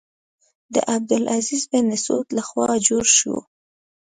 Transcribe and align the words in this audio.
د 0.73 0.75
عبدالعزیز 0.95 1.63
بن 1.71 1.85
سعود 2.03 2.27
له 2.37 2.41
خوا 2.47 2.67
جوړ 2.87 3.05
شو. 3.17 3.35